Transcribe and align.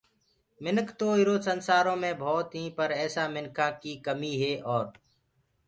مِنک 0.63 0.87
تو 0.97 1.07
ايرو 1.17 1.35
سنسآرو 1.47 1.93
مي 2.01 2.11
ڀوتيٚنٚ 2.21 2.75
پر 2.77 2.89
ايسآ 3.01 3.23
مِنکآنٚ 3.35 3.79
ڪي 3.81 3.93
ڪميٚ 4.05 4.35
هي 4.41 4.51
اور 4.71 4.85